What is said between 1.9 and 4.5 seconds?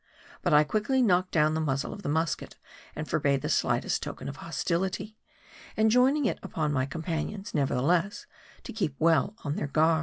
of his musket, and forbade the slightest token of